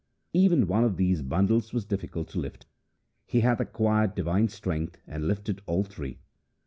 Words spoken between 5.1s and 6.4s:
lifted all three.'